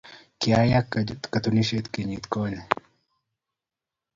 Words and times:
Kiyaak 0.39 0.89
katunisiet 1.33 1.85
kenyit 1.93 2.25
konye 2.33 2.61